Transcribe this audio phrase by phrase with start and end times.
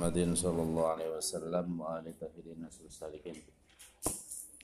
[0.00, 3.36] محمد صلى الله عليه وسلم وآل طاهرين الصالحين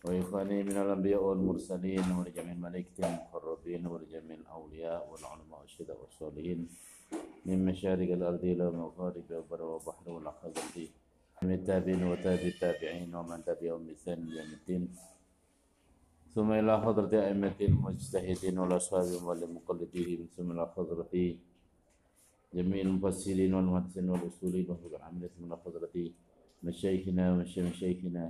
[0.04, 6.60] وإخواني من الأنبياء والمرسلين ولجميع الملائكة المقربين ولجميع الأولياء والعلماء والشهداء والصالحين
[7.46, 10.62] من مشارق الأرض إلى مغارب البر والبحر والأخضر
[11.42, 14.82] من التابعين وتابع التابعين ومن تبعهم بإحسان يوم الدين
[16.34, 21.14] ثم إلى حضرة أئمة المجتهدين والأصحاب والمقلدين ثم إلى حضرة
[22.56, 25.96] جميع المفسرين والمحدثين والأصولين وأهل العمل من حضرة
[26.62, 28.28] مشايخنا ومشايخنا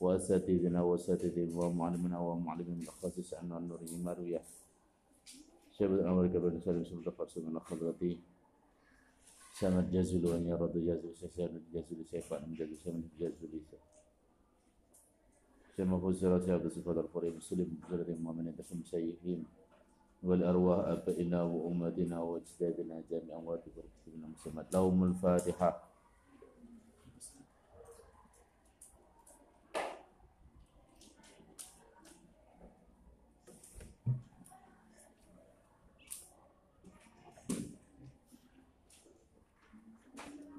[0.00, 4.42] وأساتذنا وأساتذة ومعلمنا ومعلمين الأخاص عنا النوري ماروية
[5.72, 8.02] شباب الأمريكا كبير سالم سبت فرس من حضرة
[9.58, 13.60] سند جزل وأن يرد جزل سند جزل سيفان جزل سند جزل
[15.76, 19.44] كما فسرت هذا صفات القريب المسلم بجرد المؤمنين تشم سيئهم
[20.26, 25.82] والأرواح أبائنا وأمتنا وأجدادنا جميعا وتبركتنا مسلمات لهم الفاتحة.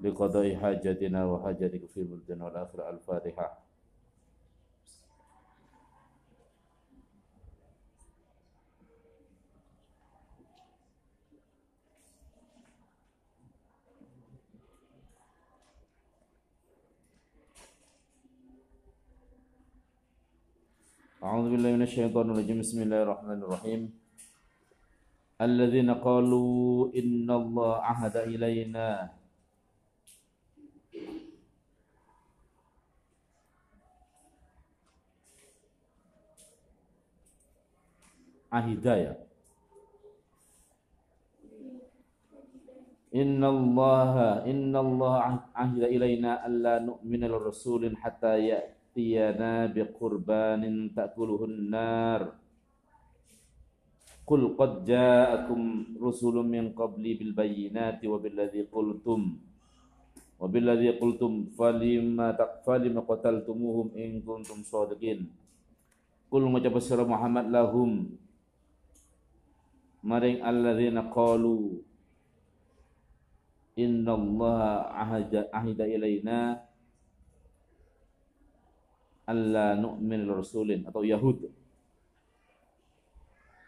[0.03, 3.66] لقضاء حاجتنا وحاجتك في الدنيا والآخرة الفاتحة.
[21.27, 22.63] أعوذ بالله من الشيطان الرجيم.
[22.63, 23.81] بسم الله الرحمن الرحيم.
[25.43, 29.11] الذين قالوا إن الله عهد إلينا.
[38.47, 38.95] عهدا
[43.11, 44.13] إن الله
[44.47, 45.13] إن الله
[45.59, 48.76] عهد إلينا ألا نؤمن لرسول حتى يأتي.
[51.69, 52.21] Nar
[54.27, 59.39] Qul qad ja'akum rusulun min qabli bil bayyinati wa billadhi qultum
[60.37, 65.31] wa billadhi qultum falima taqfalima qataltumuhum in kuntum shadiqin
[66.27, 68.11] Qul ngucap sira Muhammad lahum.
[70.03, 71.79] Maring alladzina qalu
[73.79, 76.66] inna Allah ahada, ahida ilaina
[79.27, 81.43] alla nu'min rasulin atau Yahud.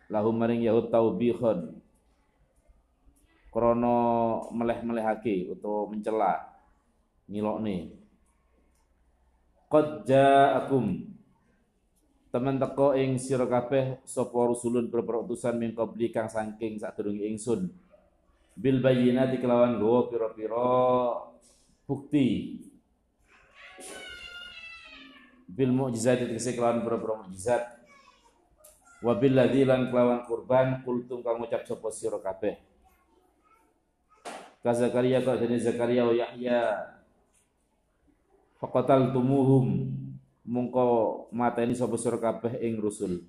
[0.09, 1.77] Lahum maring Yahud taubihon
[3.51, 3.97] krono
[4.55, 6.33] meleh-melehake utawa mencela
[7.27, 7.93] ngilokne.
[9.69, 11.05] Qad ja'akum.
[12.29, 17.69] Teman teko ing sira kabeh sapa rusulun utusan min qabli kang saking sadurunge ingsun.
[18.53, 20.69] Bil bayyinati kelawan gowo pira-pira
[21.89, 22.57] bukti
[25.59, 27.63] bil mukjizat tegese kelawan pira-pira mukjizat.
[29.03, 32.55] Wa bil lan kelawan kurban kultum kang ngucap sapa sira kabeh.
[34.63, 36.95] Ka Zakaria ka dene Zakaria wa Yahya?
[38.59, 39.91] Faqatal tumuhum
[40.47, 43.19] mungko mateni sapa sira kabeh ing rusul.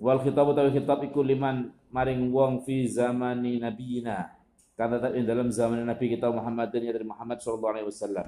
[0.00, 4.33] Wal khitab utawi khitab iku liman maring wong fi zamani nabiyina
[4.74, 8.26] karena dalam zaman Nabi kita Muhammad dan dari Muhammad sallallahu alaihi wasallam.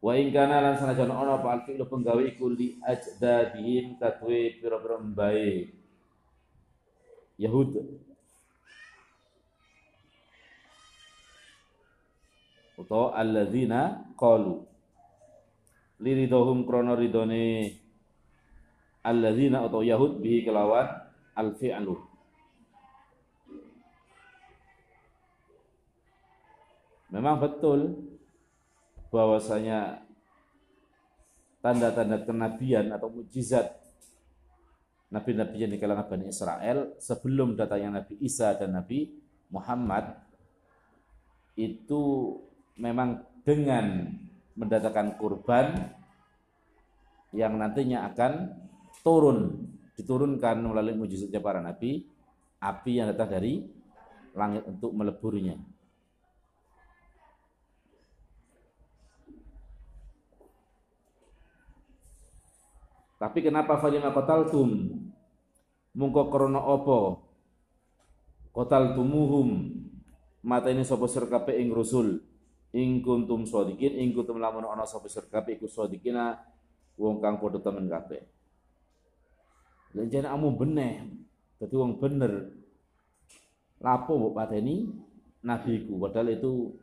[0.00, 5.68] Wa in kana lan sanajan ana apa alfi'lu penggawe iku li ajdadihim katwe pira-pira mbae.
[7.40, 7.76] Yahud.
[12.80, 14.64] Utawa alladzina qalu.
[16.00, 17.68] Liridhum krana ridone
[19.04, 20.88] alladzina atau yahud bihi kelawan
[21.36, 22.13] al fi'lu
[27.14, 27.94] Memang betul
[29.14, 30.02] bahwasanya
[31.62, 33.70] tanda-tanda kenabian atau mujizat
[35.14, 39.14] nabi-nabi yang di kalangan Bani Israel sebelum datangnya Nabi Isa dan Nabi
[39.54, 40.18] Muhammad
[41.54, 42.34] itu
[42.82, 44.10] memang dengan
[44.58, 45.94] mendatangkan kurban
[47.30, 48.50] yang nantinya akan
[49.06, 52.02] turun diturunkan melalui mujizatnya para nabi
[52.58, 53.62] api yang datang dari
[54.34, 55.54] langit untuk meleburnya
[63.24, 65.00] tapi kenapa falima qataltum
[65.96, 67.24] mungko krana apa
[68.52, 69.80] qataltumuhum
[70.44, 71.24] mata ini sapa sir
[71.56, 72.20] ing rusul.
[72.74, 76.36] Ing kuntum sadiqin ing kuntum lamun ana sapa sir kabeh iku sadiqina
[77.00, 78.22] wong kang padha temen kabeh.
[79.94, 81.06] Lan jane amu beneh.
[81.58, 82.50] Dadi wong bener.
[83.78, 84.90] Lapo mbok pateni?
[85.46, 86.02] Nabiku.
[86.02, 86.74] Padahal itu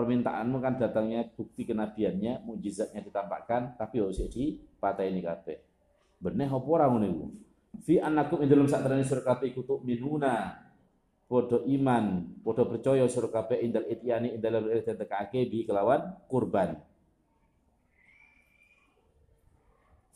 [0.00, 5.60] permintaanmu kan datangnya bukti kenabiannya mujizatnya ditampakkan tapi harus di pateni kabeh.
[6.16, 7.26] Benih apa ora ngono iku?
[7.84, 9.52] Fi annakum ing dalem sakterane sira kabeh
[9.84, 10.56] minuna
[11.28, 16.80] podo iman podo percaya sira kabeh indal ityani ing dalem tekake bi kelawan kurban.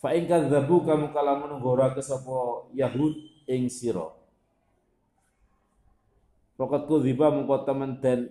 [0.00, 4.08] Fa kadzabu kamu kalamun ngora sapa yahud ing sira.
[6.56, 8.30] Fakat kudziba mengko temen den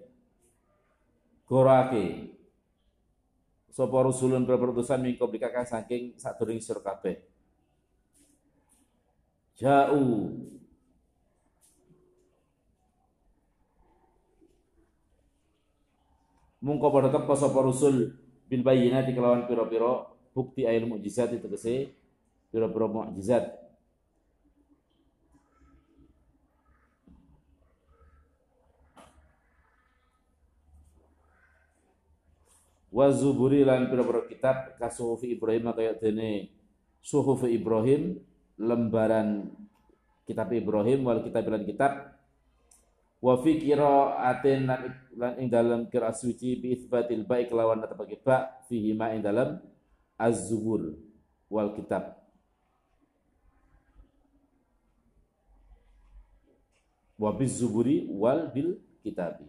[1.47, 2.35] gorake.
[3.73, 7.17] Sapa rusulun berutusan mingko blikaka saking sadurunge sira kabeh.
[9.57, 10.29] Ja'u.
[16.63, 18.15] Mungko pada teko sapa rusul
[18.47, 21.91] bil bayyinati kelawan pira-pira bukti ayat mukjizat kese
[22.53, 23.62] pira-pira mukjizat
[32.93, 36.53] wa zuburi lan pira-pira kitab kasufi Ibrahim kaya dene
[37.01, 38.21] suhuf Ibrahim
[38.61, 39.49] lembaran
[40.29, 42.13] kitab Ibrahim wal kitab lan kitab.
[43.23, 44.67] Wa fi qiraatin
[45.15, 49.57] lan ing dalam qiraat suci bi itsbatil baik lawan bagi ba fihi ma ing dalam
[50.19, 50.93] az-zubur
[51.47, 52.19] wal kitab.
[57.15, 59.47] Wa zuburi wal bil kitabi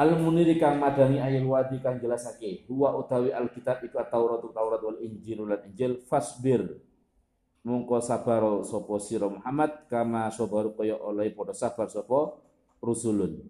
[0.00, 4.96] Al muniri kang madani ayil wadi kang jelasake huwa utawi alkitab iku Taurat Taurat wal
[5.04, 6.64] Injil lan Injil fasbir.
[7.60, 12.32] Mungko sabar sapa sira Muhammad kama sabar kaya oleh padha sabar sapa
[12.80, 13.44] rusulun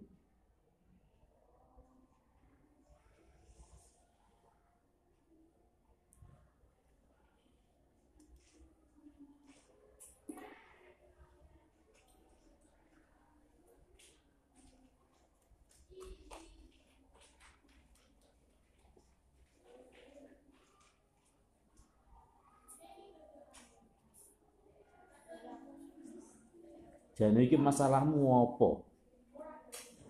[27.20, 28.80] Jane iki masalahmu apa?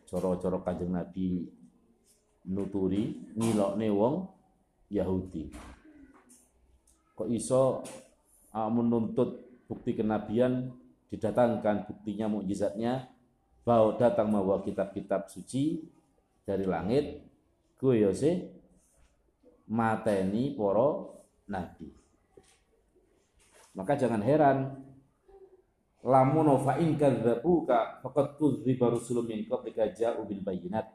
[0.06, 1.42] Coro-coro Kanjeng Nabi
[2.46, 4.30] nuturi ngilokne wong
[4.94, 5.50] Yahudi.
[7.18, 7.82] Kok iso
[8.54, 10.70] uh, menuntut bukti kenabian
[11.10, 13.10] didatangkan buktinya mukjizatnya
[13.66, 15.82] bahwa datang membawa kitab-kitab suci
[16.46, 17.26] dari langit
[17.78, 18.46] gue ya sih
[19.70, 21.90] mateni poro nabi
[23.74, 24.89] maka jangan heran
[26.00, 30.88] lamun fa in kadzabuka faqad kudziba rusulun min qablika ja'u bil bayyinat.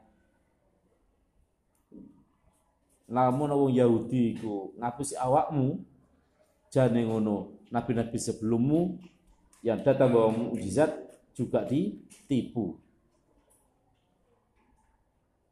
[3.06, 5.78] Lamun wong Yahudi iku ngapusi awakmu
[6.74, 8.98] jane ngono nabi-nabi sebelummu
[9.62, 10.90] yang datang bawa mukjizat
[11.38, 12.74] juga ditipu.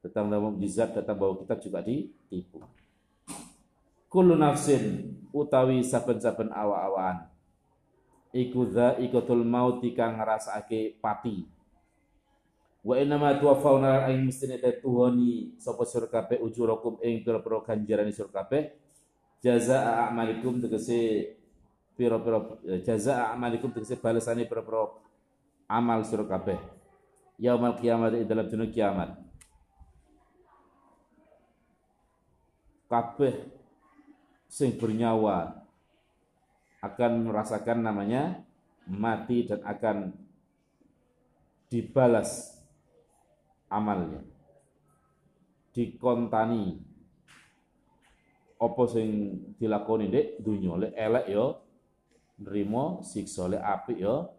[0.02, 2.58] Datang bawa mukjizat datang bawa kitab juga ditipu.
[4.10, 7.33] Kullu nafsin utawi saben-saben awa-awaan
[8.34, 11.46] iku dza ikatul mauti kang ngrasake pati.
[12.84, 18.28] Wa inna ma tuwaffawna aing mestine tuhoni sapa sira kabeh ujurakum ing pira-pira ganjaran sira
[18.28, 18.76] kabeh
[19.40, 21.32] jazaa a'malikum tegese
[21.96, 25.00] pira-pira jazaa a'malikum tegese balesane pira-pira
[25.64, 26.60] amal sira kabeh
[27.40, 29.16] yaumal kiamat ing dalam dina kiamat.
[32.84, 33.48] Kabeh
[34.44, 35.63] sing bernyawa
[36.84, 38.44] akan merasakan namanya
[38.84, 40.12] mati dan akan
[41.72, 42.60] dibalas
[43.72, 44.20] amalnya.
[45.72, 46.92] Dikontani.
[48.54, 49.08] Apa sing
[49.58, 51.46] dilakoni dek dunya le elek yo
[52.40, 54.30] nrimo siksa le apik yo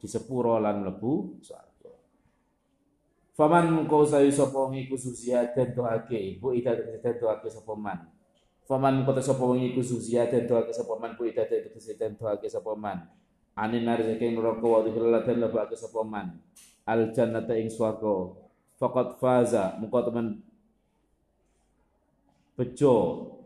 [0.00, 1.92] disepuro lan mlebu swarga.
[3.36, 8.15] Faman kau sayu sapa ngiku susia den doake ibu ida den doake sapa man
[8.66, 12.50] Faman kota sapa wong iku susia den doake sapa man ku ida den den doake
[12.50, 13.06] sapa man.
[13.54, 16.42] Anin nari saking neraka wa dhilal den lebake sapa man.
[16.82, 18.34] Al jannata ing swarga.
[18.76, 20.42] Faqat faza muka teman
[22.58, 22.94] bejo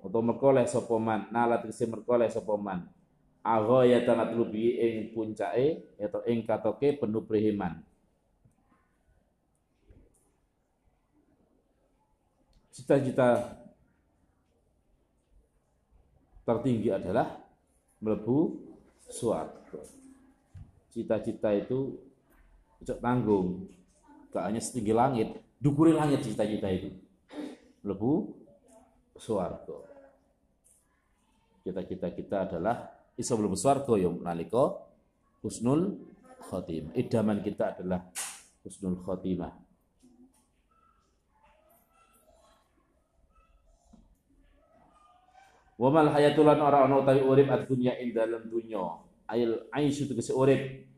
[0.00, 1.28] atau merkoleh sapa man.
[1.28, 2.88] Nala tegese merkoleh sapa man.
[3.44, 7.84] Agha ya tanat lubi ing puncake atau ing katoke penuh prehiman.
[12.72, 13.60] Cita-cita
[16.50, 17.38] tertinggi adalah
[18.02, 18.58] melebu
[19.06, 19.80] suarga.
[20.90, 21.94] Cita-cita itu
[22.82, 23.70] cocok tanggung,
[24.34, 25.28] gak hanya setinggi langit,
[25.62, 26.90] dukuri langit cita-cita itu.
[27.86, 28.34] Melebu
[29.14, 29.78] suarga.
[31.62, 34.74] Cita-cita kita adalah iso melebu suarga yang nalika
[35.46, 36.02] husnul
[36.50, 36.98] khotimah.
[36.98, 38.10] Idaman kita adalah
[38.66, 39.69] husnul khotimah.
[45.80, 48.84] Wa mal hayatul lan ora ana utawi urip ad-dunya ing dalem dunya.
[49.32, 50.90] Ail aisyu tegese urip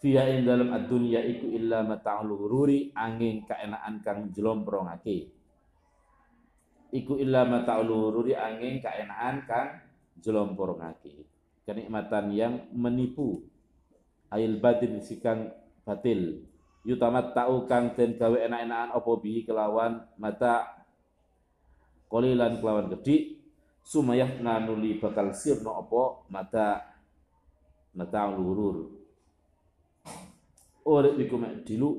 [0.00, 5.32] Fiya ing dalem ad-dunya iku illa mata'ul ghururi angin kaenaan kang jlomprongake.
[6.92, 9.80] Iku illa mata'ul ghururi angin kaenaan kang
[10.20, 11.24] jlomprongake.
[11.64, 13.48] Kenikmatan yang menipu.
[14.28, 15.52] Ail batin sikang
[15.88, 16.44] batil.
[16.84, 20.83] Yutamat ta'u kang den gawe enak-enakan opo bihi kelawan mata
[22.08, 23.40] kolilan kelawan gede
[23.84, 26.02] sumayah nanuli bakal sirno apa?
[26.30, 26.82] Mata
[27.94, 29.04] mata lurur
[30.84, 31.90] urip iku mek dilu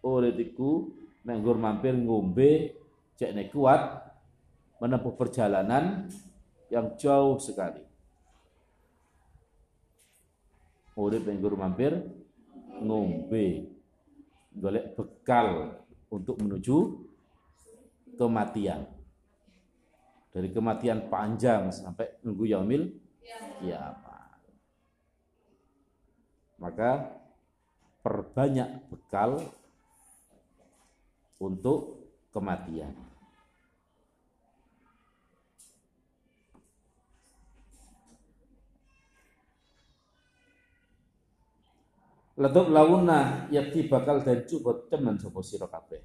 [0.00, 0.88] urip iku
[1.28, 2.72] menggur mampir ngombe
[3.20, 3.80] cek kuat
[4.80, 6.10] menempuh perjalanan
[6.72, 7.80] yang jauh sekali.
[10.98, 11.94] Urip menggur mampir
[12.82, 13.70] ngombe.
[14.54, 17.02] Golek bekal untuk menuju
[18.14, 18.86] kematian
[20.34, 22.90] dari kematian panjang sampai nunggu yaumil
[23.62, 24.42] kiamat.
[26.58, 27.22] Maka
[28.02, 29.46] perbanyak bekal
[31.38, 32.98] untuk kematian.
[42.34, 46.02] Latub lawunna yakti bakal dan cubot teman sopo sira kabeh.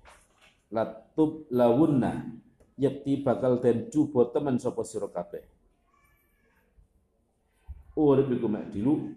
[0.70, 2.38] Latub lawunna
[2.80, 5.44] yakti bakal den cuba temen sapa sira kabeh.
[8.00, 9.12] Urip iku mek dilu.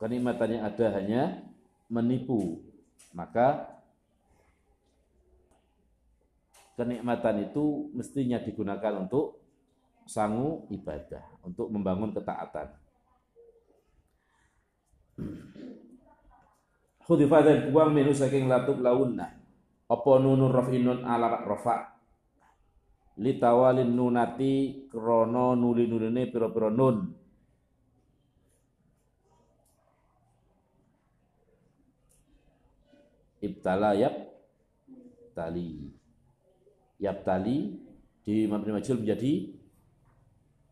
[0.00, 1.22] Kenikmatannya ada hanya
[1.92, 2.64] menipu.
[3.12, 3.68] Maka
[6.80, 9.42] kenikmatan itu mestinya digunakan untuk
[10.08, 12.72] sangu ibadah untuk membangun ketaatan
[17.08, 19.32] Khudifa dan buang minu saking latub launna.
[19.88, 21.96] Apa nunur rafinun ala rafa.
[23.16, 27.08] Litawalin nunati krono nuli nuline piro piro nun.
[33.40, 34.28] Ibtala yap
[35.32, 35.88] tali.
[37.00, 37.72] Yap tali
[38.20, 39.56] di mabni majul menjadi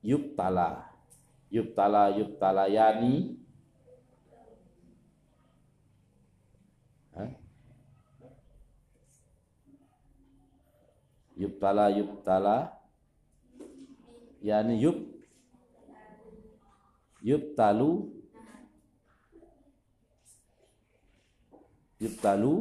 [0.05, 0.85] yubtala.
[1.49, 3.40] Yubtala yubtala yani
[11.37, 12.73] yubtala yubtala.
[14.40, 14.97] Yani yub
[17.23, 18.11] yubtalu.
[22.00, 22.55] Yubtalu.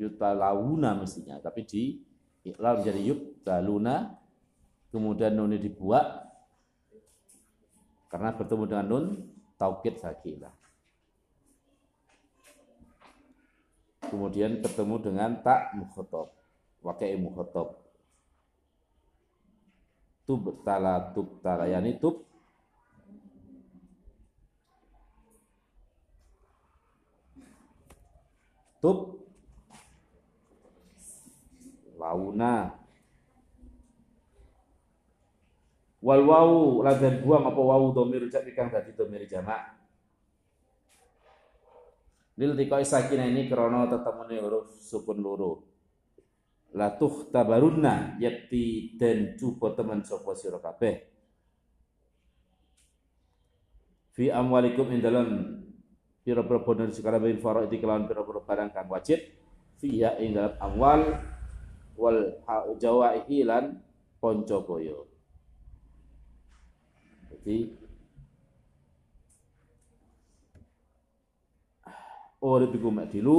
[0.00, 1.82] Yubtalawuna mestinya tapi di
[2.44, 3.96] iklal menjadi yubtaluna.
[4.92, 6.28] Kemudian nun dibuat
[8.12, 9.04] karena bertemu dengan nun
[9.56, 10.52] taukid sakilah
[14.12, 16.41] kemudian ketemu dengan tak mukhotob
[16.82, 17.82] wakai mukhatab
[20.26, 22.26] tub tala tub tala yani tub.
[28.82, 28.98] Tub.
[32.02, 32.74] Launa
[36.02, 39.78] wal wau ladan buang apa wau domir cak ikang dadi domir jamak.
[42.34, 45.71] Lil tikai sakinah ini krono tetemune huruf sukun loro
[46.72, 51.04] latuh tabarunna yakti dan cupo teman sopo sira kabeh.
[54.12, 55.28] Fi amwalikum ing dalam
[56.20, 59.20] pira-pira bondo bin faraidi kelawan pira-pira barang kang wajib.
[59.80, 61.02] Fiha ing dalam amwal
[61.96, 62.38] wal
[62.78, 63.80] jawaihi lan
[64.22, 65.10] ponco boyo
[67.42, 67.74] jadi
[72.38, 73.38] urip iku dilu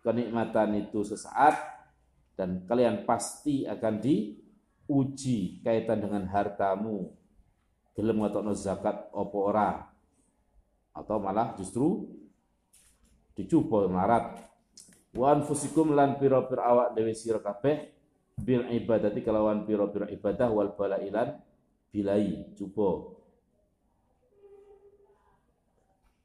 [0.00, 1.75] kenikmatan itu sesaat
[2.36, 7.10] dan kalian pasti akan diuji kaitan dengan hartamu.
[7.96, 9.88] Gelem ngatokno zakat opo ora?
[10.92, 12.04] Atau malah justru
[13.36, 14.36] dicoba marat
[15.16, 17.88] wa anfusikum lan pira-pira awak dewe sira kabeh
[18.36, 21.40] bil ibadati kelawan pira-pira ibadah wal balailan
[21.92, 23.16] bilai coba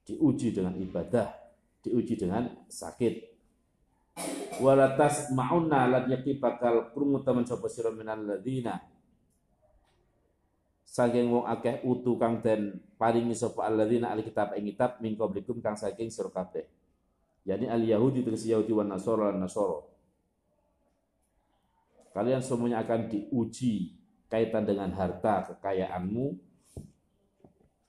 [0.07, 1.31] diuji dengan ibadah
[1.83, 3.30] diuji dengan sakit
[4.61, 8.77] walatas ma'unna lan yakti bakal krungu temen sapa sira minal ladina.
[10.85, 15.73] Saking wong akeh utu kang den paringi sapa alladzina alkitab ing kitab min qablikum kang
[15.73, 16.69] saking sira kabeh.
[17.41, 19.81] Yani al yahudi tegese yahudi wan nasara lan nasara.
[22.11, 26.37] Kalian semuanya akan diuji kaitan dengan harta kekayaanmu.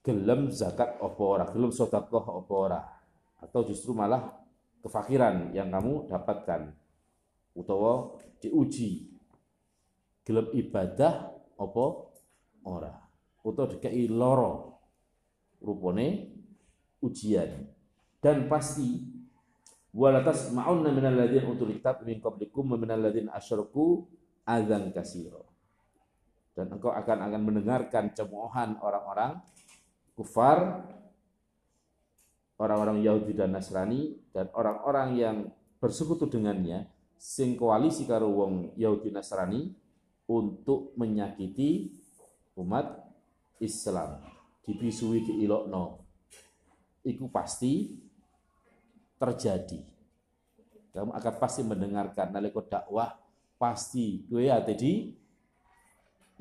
[0.02, 2.82] Gelem zakat apa ora, gelem sedekah apa ora?
[3.38, 4.41] Atau justru malah
[4.82, 6.74] kefakiran yang kamu dapatkan.
[7.54, 9.08] Utawa diuji.
[10.22, 11.84] Gelem ibadah apa
[12.66, 12.94] ora?
[13.42, 14.78] Utawa dikai loro
[15.62, 16.30] rupane
[17.02, 17.70] ujian.
[18.22, 19.02] Dan pasti
[19.94, 24.06] wala tasma'unna minal ladzina utul kitab min qablikum wa minal ladzina asyraku
[24.46, 25.42] adzan katsira.
[26.52, 29.40] Dan engkau akan akan mendengarkan cemoohan orang-orang
[30.14, 30.86] kufar
[32.62, 35.36] orang-orang Yahudi dan Nasrani dan orang-orang yang
[35.78, 36.88] bersekutu dengannya
[37.20, 39.70] sing koalisi karo wong Yahudi Nasrani
[40.26, 41.92] untuk menyakiti
[42.58, 42.98] umat
[43.62, 44.24] Islam.
[44.62, 46.02] Dibisui ke ilokno
[47.02, 47.98] iku pasti
[49.18, 49.80] terjadi.
[50.92, 53.10] Kamu akan pasti mendengarkan nalika dakwah
[53.58, 55.14] pasti gue ada di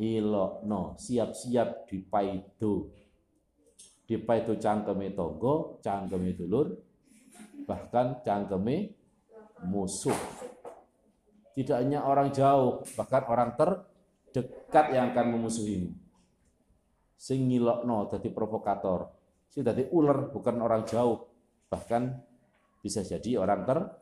[0.02, 0.98] ilokno.
[0.98, 2.90] Siap-siap dipaido.
[4.12, 6.68] Itu cangkeme tonggo, cangkeme dulur,
[7.66, 8.96] bahkan cangkeme
[9.66, 10.18] musuh.
[11.52, 15.92] Tidak hanya orang jauh, bahkan orang terdekat yang akan memusuhimu.
[17.20, 19.12] Sing ngilokno dadi provokator.
[19.52, 21.28] Sing dadi ular bukan orang jauh,
[21.68, 22.18] bahkan
[22.82, 24.02] bisa jadi orang terdekat.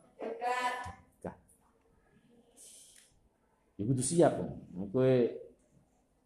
[3.80, 4.36] Ya kudu siap.
[4.92, 5.14] Kowe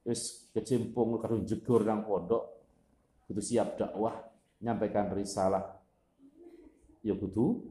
[0.04, 2.50] wis kecimpung karo jegur nang pondok,
[3.30, 4.26] kudu siap dakwah,
[4.58, 5.83] nyampaikan risalah.
[7.04, 7.68] Ya kudu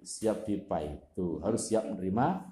[0.00, 2.48] siap dipaitu, harus siap menerima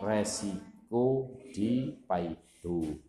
[0.00, 3.04] resiko dipaitu.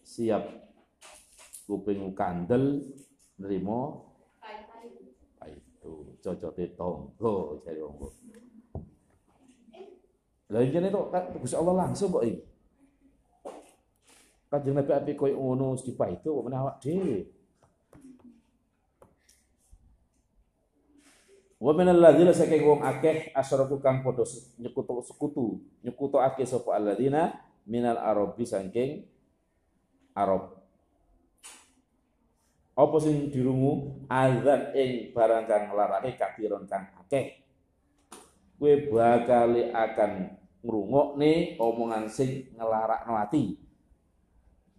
[0.00, 0.48] Siap
[1.68, 2.80] kuping kandel
[3.36, 4.00] nerima
[5.36, 8.08] paitu, cocote tonggo jare wong.
[10.52, 12.40] Lah ini tuh Gusti Allah langsung kok ini.
[14.48, 17.41] Kanjeng Nabi api koyo ngono itu meneh awak dhewe.
[21.62, 24.26] Wa min alladzina saking wong akeh asyaraku kang padha
[24.58, 27.38] nyekutu sekutu, nyekutu akeh sapa alladzina
[27.70, 29.06] minal arabi saking
[30.10, 30.58] Arab.
[32.74, 37.38] Apa sing dirungu azan ing barang kang nglarake kafiron kang akeh.
[38.58, 40.34] Kowe bakal akan
[40.66, 43.54] ngrungokne omongan sing ngelarakno ati.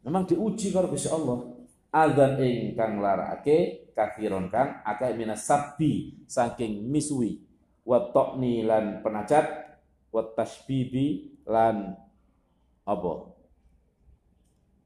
[0.03, 1.47] Memang diuji karo Gusti Allah.
[1.95, 7.39] Adzan ingkang larake kafiron kang akeh minas sabbi saking misui
[7.85, 9.77] wa tokni lan penacat
[10.13, 11.97] wa tashbibi lan
[12.83, 13.13] apa?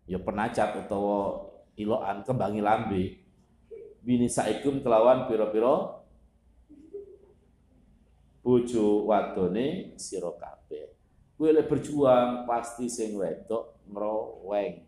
[0.08, 3.04] Ya penacat utawa iloan kembangi lambe.
[4.08, 6.08] Bini saikum kelawan piro-piro
[8.40, 10.96] bojo wadone sira kabeh.
[11.36, 14.88] Kowe berjuang pasti sing wedok ngroweng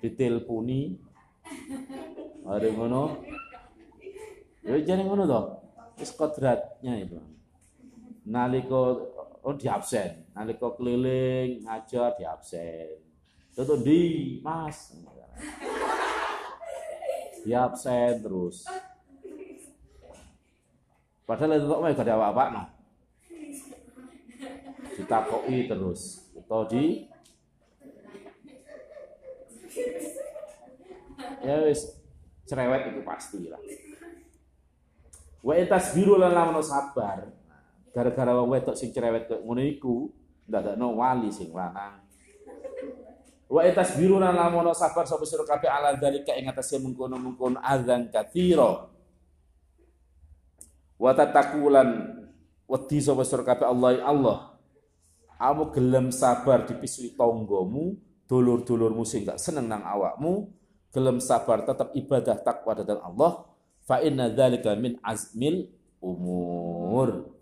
[0.00, 0.96] diteleponi
[2.44, 3.24] ada ngono?
[4.64, 5.44] Ya jadi ngono toh.
[5.96, 7.16] Wis kodratnya itu.
[8.28, 10.28] Naliko oh di absen.
[10.36, 13.00] Naliko keliling ngajar di absen.
[13.56, 14.00] Itu di
[14.44, 14.92] mas?
[17.44, 18.68] Di absen terus.
[21.24, 22.64] Padahal itu kok gak ada apa-apa no
[24.94, 26.22] ditakoi terus.
[26.38, 27.08] Atau di
[31.42, 32.03] ya wis
[32.44, 33.60] cerewet itu pasti lah.
[35.44, 35.60] Wa
[35.92, 36.32] biru lan
[36.64, 37.28] sabar.
[37.94, 40.08] Gara-gara wong wedok sing cerewet kok ngono iku
[40.48, 42.00] ndadekno wali sing lanang.
[43.48, 43.60] Wa
[43.94, 48.88] biru lan lamun sabar sapa sira kabeh ala dalika ing atase mengkono-mengkono azan katsira.
[50.96, 51.88] Wa tatakulan
[52.64, 54.38] wedi sapa sira kabeh Allah Allah.
[55.36, 60.48] Kamu gelem sabar dipisui tonggomu dulur-dulurmu sing gak seneng nang awakmu
[60.94, 63.42] gelem sabar tetap ibadah takwa datang Allah
[63.82, 65.66] fa inna dzalika min azmil
[65.98, 67.34] umur.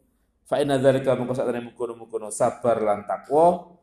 [0.49, 3.77] Fa inna dzalika mengko sak mungkon-mungkon sabar lan takwa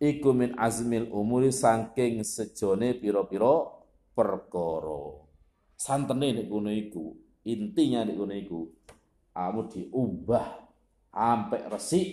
[0.00, 3.68] iku min azmil umuri saking sejone pira-pira
[4.16, 5.20] perkara.
[5.76, 7.12] Santene nek ngono iku
[7.44, 8.60] intinya nek ngono iku
[9.32, 10.46] kamu diubah
[11.12, 12.08] sampai resik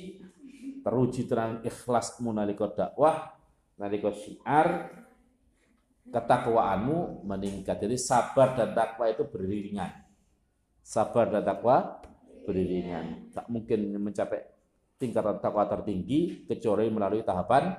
[0.83, 3.35] teruji terang ikhlasmu nalika dakwah
[3.75, 4.91] nalika syiar
[6.09, 7.81] ketakwaanmu meningkat.
[7.81, 9.89] Jadi sabar dan takwa itu beriringan.
[10.81, 12.01] Sabar dan takwa
[12.43, 13.29] beriringan.
[13.33, 14.41] Tak mungkin mencapai
[14.99, 17.71] tingkatan takwa tertinggi kecuali melalui tahapan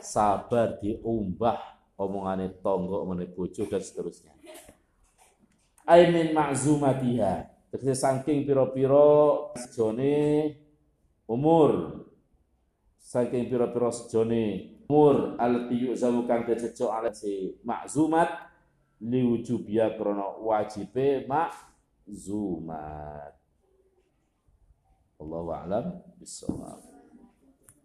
[0.00, 1.60] sabar diumbah
[2.00, 4.32] omongannya tonggo, omongannya bojo dan seterusnya.
[5.84, 7.50] Aimin ma'zumatiha.
[7.70, 10.58] Terus saking piro-piro sejone
[11.30, 12.02] umur
[12.98, 18.26] saking pira-pira sejone umur alati yuzamu kang dececo ala si makzumat
[18.98, 22.74] liwujubia krana wajibe makzumat
[25.22, 26.89] Allahu a'lam bissawab